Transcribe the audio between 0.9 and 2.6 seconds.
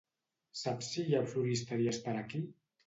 si hi ha floristeries per aquí?